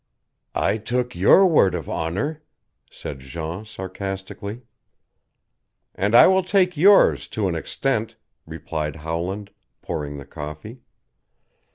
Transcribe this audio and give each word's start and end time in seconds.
"I 0.55 0.79
took 0.79 1.13
your 1.13 1.45
word 1.45 1.75
of 1.75 1.87
honor," 1.87 2.41
said 2.89 3.19
Jean 3.19 3.65
sarcastically. 3.65 4.63
"And 5.93 6.15
I 6.15 6.25
will 6.25 6.41
take 6.43 6.75
yours 6.75 7.27
to 7.27 7.47
an 7.47 7.53
extent," 7.53 8.15
replied 8.47 8.95
Howland, 8.95 9.51
pouring 9.83 10.17
the 10.17 10.25
coffee. 10.25 10.79